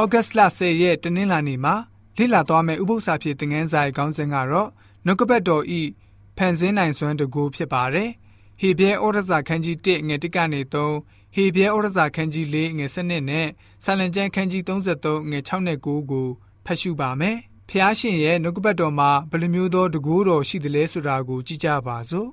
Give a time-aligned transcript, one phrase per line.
[0.00, 1.74] ဩဂတ်စ်လ10ရက်တနင်္လာနေ့မှာ
[2.18, 4.68] လေ့လာသွားမယ့်ဥပုသ္စာဖြစ်တဲ့ငန်းစာရဲ့ခေါင်းစဉ်ကတော့
[5.06, 5.80] နှုတ်ကပတ်တော်ဤ
[6.36, 8.10] ဖန်ဆင်းနိုင်စွမ်းတကူဖြစ်ပါတယ်။
[8.60, 13.48] ဟေဘဲဩရစာခန်းကြီး1ငွေ1ကနေ3ဟေဘဲဩရစာခန်းကြီး4ငွေ7နဲ့
[13.84, 16.28] ဆာလံကျမ်းခန်းကြီး33ငွေ6နဲ့9ကို
[16.66, 17.36] ဖတ်ရှုပါမယ်။
[17.70, 22.28] ဖျားရှင်ရဲ့နှုတ်ကပတ်တော်မှာဘယ်လိုမျိုးသောတကူတော်ရှိသလဲဆိုတာကိုကြည့်ကြပါစို့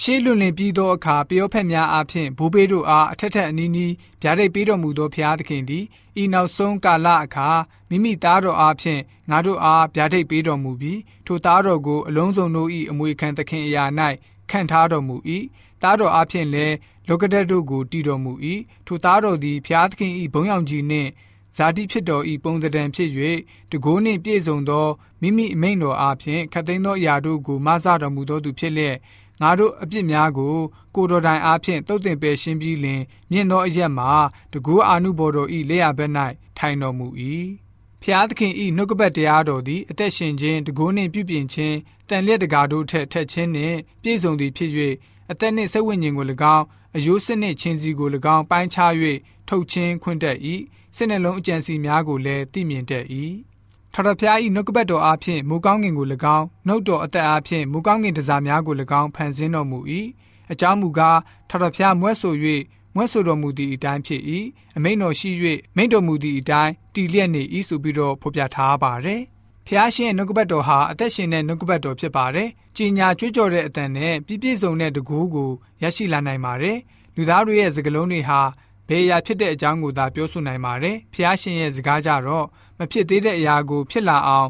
[0.00, 3.92] ရှေးလွန်လင်ပြီးသောအခါပျောဖက်များအားဖြင့်ဘိုးဘေးတို့အားအထက်ထက်အနီးနီး
[4.22, 5.84] ဗျာဒိတ်ပေးတော်မူသောဖျားသခင်သည်
[6.22, 7.48] ဤနောက်ဆုံးကာလအခါ
[7.88, 9.00] မိမိသားတော်အားဖြင့်
[9.30, 13.84] ငါတို့အားဗျာဒိတ်ပေးတော်မူပြီးထိုသားတော်ကိုအလုံးစုံတို့၏အမွေခံသခင်အရာ၌
[14.50, 15.16] ခံထားတော်မူ၏
[15.82, 16.76] သားတော်အားဖြင့်လည်း
[17.08, 18.32] လောကဒတ်တို့ကိုတည်တော်မူ၏
[18.86, 21.10] ထိုသားတော်သည်ဖျားသခင်၏ဘုံရောင်ကြီးနှင့်
[21.56, 23.10] ဇာတိဖြစ်တော်ဤပုံသဏ္ဍာန်ဖြစ်၍
[23.72, 24.86] တကိုးနှင့်ပြည့်စုံသော
[25.22, 28.96] မိမိအမိန့်တော်အားဖြင့်ခတ်သိမ်းသောအရာတို့ကိုမဆတော်မူသောသူဖြစ်လျက်
[29.40, 30.54] ငါတို့အပြစ်များကို
[30.94, 34.10] ကိုတော်တိုင်အားဖြင့်တုတ်တင်ပယ်ရှင်းပြီးလင်မြင့်သောအရက်မှာ
[34.52, 36.12] တကူအာနုဘော်တော်ဤလက်ရဘက်၌
[36.58, 37.06] ထိုင်တော်မူ၏
[38.02, 41.76] ဖျားသခင်ဤနှုတ်ကပတ်တရားတော်သည်အသက်ရှင်ခြင်းတကူနှင့်ပြုပြင်ခြင်း
[42.08, 44.70] တန်လျက်တကာတို့ထက်ထက်ခြင်းနှင့်ပြည့်စုံသည်ဖြစ်၍
[45.30, 46.64] အသက်နှင့်စိတ်ဝိညာဉ်ကို၎င်း
[46.96, 48.92] အယိုးစစ်နှင့်ချင်းစီကို၎င်းပိုင်းခြား၍
[49.48, 50.38] ထုတ်ချင်းခွင့်တတ်၏
[50.96, 53.06] စိတ်နှလုံးအကြံစီများကိုလည်းသိမြင်တတ်၏
[53.94, 59.78] ထထဖျားဤနှုတ်ကပတ်တော်အားဖြင့်မူကောင်းငင်ကို၎င်းနှုတ်တော်အသက်အားဖြင့်မူကောင်းငင်တစားများကို၎င်းဖန်ဆင်းတော်မူ၏
[60.52, 61.18] အကြောင်းမူကား
[61.50, 62.34] ထထဖျားမွဲ့ဆို၍
[62.94, 64.22] မွဲ့ဆိုတော်မူသည့်အတိုင်းဖြစ်၏
[64.76, 65.30] အမိန်တော်ရှိ၍
[65.76, 69.22] မိန်တော်မူသည့်အတိုင်းတည်လျက်နေ၏ဆိုပြီးတော့ဖော်ပြထားပါတယ်
[69.66, 75.50] ဖျားရှင်နှုတ်ကပတ်တော်ဟာအသက်ရှင်တဲ့နှုတ်ကပတ်တော်ဖြစ်ပါတယ်။ကြီးညာကြွေးကြော်တဲ့အတန်နဲ့ပြည့်ပြည့်စုံတဲ့တကူးကို
[75.82, 76.78] ရရှိလာနိုင်ပါတယ်။
[77.16, 78.40] လူသားတို့ရဲ့စကားလုံးတွေဟာ
[78.88, 82.46] ဘယ်အရာဖြစ်တဲ့အကြောင်းကိုသာပြောဆိုနိုင်ပါတယ်။ဖျားရှင်ရဲ့စကားကြတော့
[82.78, 84.48] မဖြစ်သေးတဲ့အရာကို ဖြစ်လာအောင်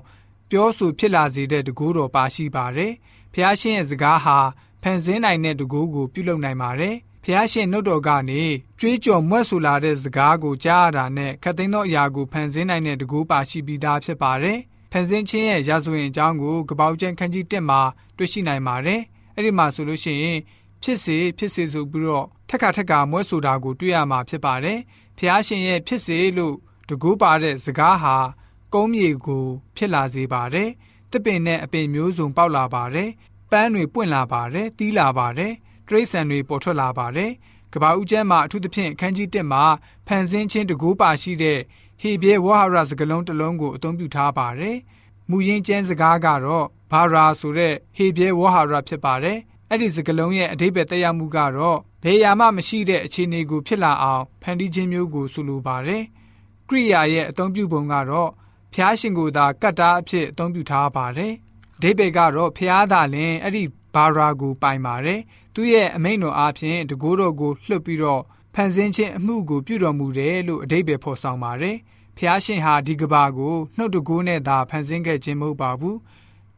[0.50, 2.92] ပြောဆိုဖြစ်လာစေတဲ့တကူတော်ပါရှိပါတယ်။
[3.34, 4.39] ဖျားရှင်ရဲ့စကားဟာ
[4.83, 8.42] ဖန်ဆင်းနိုင်တဲ့တကူကိုပြုလုပ်နိုင်ပါတယ်။ဖျားရှင်နှုတ်တော်ကနေ
[8.80, 14.58] ကြွေးကြော်မွဲ့ဆိုလာတဲ့စကားကိုကြားရတာနဲ့ခတ်သိမ်းသောအရာကိုဖန်ဆင်းနိုင်တဲ့တကူပါရှိပြီးသားဖြစ်ပါတယ်။
[14.92, 17.80] ဖန်ဆင်းခြင်းရဲ့ရာဇဝင်အကြောင်းကိုကပောက်ကျန်ခန်းကြီး1မှာ
[18.17, 19.01] တွေ့ရှိနိုင်ပါတယ်။
[19.36, 20.39] အဲ့ဒီမှာဆိုလို့ရှိရင်
[20.83, 24.79] ဖြစ်စေဖြစ်စေဆိုပြီးတော့ထက်ခါထက်ခါမွဲဆိုတာကိုတွေ့ရမှာဖြစ်ပါတယ်။
[25.19, 26.55] ဖျားရှင်ရဲ့ဖြစ်စေလို့
[26.89, 28.17] တကူပါတဲ့စကားဟာ
[28.75, 29.45] ကုန်းမြေကို
[29.77, 30.70] ဖြစ်လာစေပါတယ်။
[31.11, 33.11] တစ်ပင်နဲ့အပင်မျိုးစုံပေါက်လာပါတယ်။
[33.51, 35.53] ပန်းတွေပွင့်လာပါတယ်။တီးလာပါတယ်။
[35.89, 37.31] တရိษံတွေပေါ်ထွက်လာပါတယ်။
[37.73, 39.64] ကဘာဦးကျမ်းမှာအထူးသဖြင့်အခန်းကြီး1မှာ
[40.07, 41.59] ဖန်ဆင်းခြင်းတကူပါရှိတဲ့
[42.01, 44.77] ဟေဘဲဝါဟာရစကလုံးတစ်လုံးကိုအသုံးပြုထားပါတယ်။
[45.31, 49.39] မူရင်းကျမ်းစကားကတော့ဘာရာဆိုတဲ့ဟေဘဲဝါဟာရဖြစ်ပါတယ်။
[49.74, 56.02] အဲ့ဒီစကလုံးရဲ့အဓိပ္ပာယ်တက်ရောက်မှုကတော့ဘယ်ရာမှမရှိတဲ့အခြေအနေကိုဖြစ်လာအောင်ဖန်တီးခြင်းမျိုးကိုဆိုလိုပါတယ်။
[56.68, 58.30] ကရိယာရဲ့အသုံးပြုပုံကတော့
[58.74, 61.33] ဖျားရှင်ကိုသာကတ်တာအဖြစ်အသုံးပြုထားပါတယ်။
[61.78, 63.62] အဓိပ္ပာယ်ကတော့ဖျားသာလင်အဲ့ဒီ
[63.94, 65.20] ဘာရာကိုပိုင်ပါတယ်။
[65.55, 68.22] သူ့ရဲ့အမိန့်တော်အားဖြင့်တကိုးတော်ကိုလှုပ်ပြီးတော့
[68.54, 71.77] ဖန်ဆင်းခြင်းအမှုကိုပြုတော်မူတယ်လို့အဓိပ္ပာယ်ဖော်ဆောင်ပါတယ်။
[72.18, 75.96] ဖျားရှင်ဟာဒီကဘာကိုနှုတ်တကိုးနဲ့သာဖန်ဆင်းခဲ့ခြင်းမဟုတ်ပါဘူး။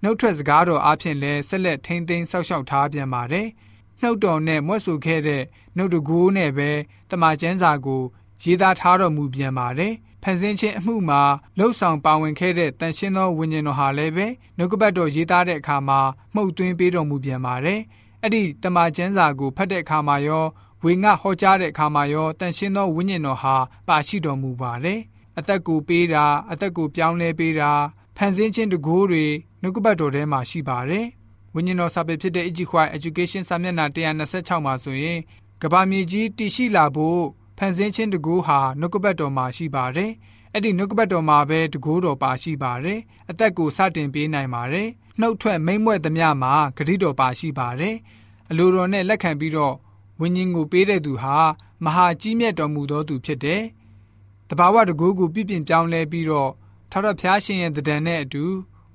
[0.06, 3.48] နှုတ်ထွက်စကားတော်အဖြစ်လဲဆက်လက်ထိမ့်သိမ်းဆောက်ရှောက်ထားပြန်ပါတယ်။
[4.00, 5.42] နှုတ်တော်နဲ့မွတ်ဆိုခဲ့တဲ့
[5.76, 6.70] နှုတ်တကူနဲ့ပဲ
[7.10, 8.02] တမန်ကျမ်းစာကို
[8.42, 11.22] ရေးသားထားတော်မူပြန်ပါတယ်။ဖန်ဆင်းခြင်းအမှုမှာ
[11.58, 14.26] လှုပ်ဆောင်ပါဝင်ခဲ့တဲ့တန်ရှင်းသောဝိညာဉ်တော်ဟာလည်းပဲ
[14.56, 16.00] နှုတ်ကပတ်တော်ရေးသားတဲ့အခါမှာ
[16.34, 17.80] မှုတ်သွင်းပေးတော်မူပြန်ပါတယ်။
[18.22, 20.44] အဲ့ဒီတမန်ကျမ်းစာကိုဖတ်တဲ့အခါမှာရော
[20.84, 23.56] ဝေငှဟောကြားတဲ့အခါမှာရောတန်ရှင်းသောဝိညာဉ်တော်ဟာ
[23.88, 25.00] ပါရှိတော်မူပါတယ်။
[25.38, 27.72] အသက်ကိုပေးတာအသက်ကိုပြောင်းလဲပေးတာ
[28.16, 29.24] ဖန်ဆင်းခြင်းတကူတွေ
[29.62, 31.06] နှုတ်ကပတ်တော်ထဲမှာရှိပါတယ်။
[31.54, 35.18] ဝိညာဉ်တော်စာပေဖြစ်တဲ့ Ejikwai Education စာမျက်နှာ126မှာဆိုရင်
[35.62, 37.20] ကဘာမြေကြီးတည်ရှိလာဖို့
[37.58, 40.10] ဖန်ဆင်းခြင်းတကူဟာနှုတ်ကပတ်တော်မှာရှိပါတယ်။
[40.52, 42.98] အဲ့ဒီနှုတ်ကပတ်တော်မှာပဲတကူတော်ပါရှိပါတယ်။
[43.30, 44.88] အသက်ကိုစတင်ပေးနိုင်ပါတယ်။
[45.20, 47.94] နှုတ်ထွက်မိမ့်မွဲ့သမျှမှာဂရိတော်ပါရှိပါတယ်။
[48.50, 49.74] အလိုတော်နဲ့လက်ခံပြီးတော့
[50.20, 51.36] ဝိညာဉ်ကိုပေးတဲ့သူဟာ
[51.84, 53.62] မဟာကြီးမြတ်တော်မူသောသူဖြစ်တယ်။
[54.48, 56.50] တဘာဝတကူကိုပြပြပြောင်းလဲပြီးတော့
[56.96, 58.44] ထာဝရဘုရားရှင်ရဲ့တံနဲ့အတူ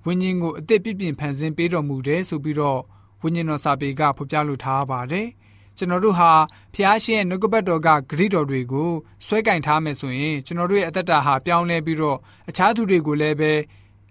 [0.06, 2.80] ဝိညာဉ်ကိုအသက်ပြည့်ပြည့်ဖန်ဆင်းပေးတော်မူတယ်ဆိုပြီးတော့
[3.22, 5.28] ဝိညာဉ်တော်စာပေကဖော်ပြလိုထားပါတယ်။
[5.78, 6.32] ကျွန်တော်တို့ဟာ
[6.74, 8.92] ဘုရားရှင်ရဲ့နှုတ်ကပတ်တော်ကဂရိတော်တွေကို
[9.26, 12.18] ဆွဲကင်ထားမယ်ဆိုရင်ကျွန်တော်တို့ရဲ့အသက်တာဟာပြောင်းလဲပြီးတော့
[12.50, 13.52] အခြားသူတွေကိုလည်းပဲ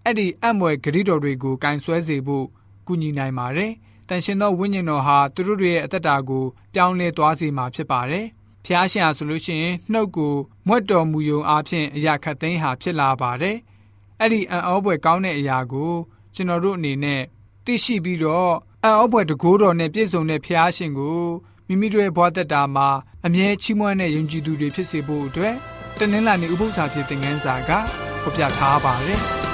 [0.05, 2.47] အဲ့ဒီအံ့မွယ်ဂရိတော်တွေကိုကင်ဆွဲစေဖို့
[2.87, 3.73] ကူညီနိုင်ပါတယ်။
[4.09, 6.45] တန်ရှင်သောဝိညာဉ်တော်ဟာသူတို့ရဲ့အသက်တာကို
[6.75, 8.27] ပြောင်းလဲသွားစေမှာဖြစ်ပါတယ်။
[8.65, 10.35] ဖျားရှင်ဟာဆိုလို့ရှိရင်နှုတ်ကို
[10.67, 13.57] မွတ်တော်မူယုံအားဖြင့်အရာခတ်သိမ်းဟာဖြစ်လာပါတယ်
[14.21, 15.93] အဲ့ဒီအံ့ဩဖွယ်ကောင်းတဲ့အရာကို
[16.35, 17.23] ကျွန်တော်တို့အနေနဲ့
[17.65, 18.53] သိရှိပြီးတော့
[18.85, 21.23] အံ့ဩဖွယ်တကိုးတော်နဲ့ပြည့်စုံတဲ့ဖျားရှင်ကို
[21.67, 22.89] မိမိတို့ရဲ့ဘဝတက်တာမှာ
[23.27, 25.55] အမြဲချီးမွမ်းတဲ့ယုံကြည်သူတွေဖြစ်စေဖို့အတွက်
[25.99, 27.71] တနင်္လာနေ့ဥပုသ္စာဖြစ်တဲ့ငန်းစာက
[28.23, 29.23] ဖော်ပြထားပါတယ်။